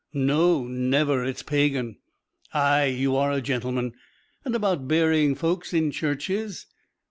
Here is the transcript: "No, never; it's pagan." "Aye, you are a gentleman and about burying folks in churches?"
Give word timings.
"No, 0.15 0.65
never; 0.65 1.23
it's 1.23 1.43
pagan." 1.43 1.97
"Aye, 2.55 2.85
you 2.85 3.15
are 3.17 3.31
a 3.31 3.39
gentleman 3.39 3.93
and 4.43 4.55
about 4.55 4.87
burying 4.87 5.35
folks 5.35 5.75
in 5.75 5.91
churches?" 5.91 6.65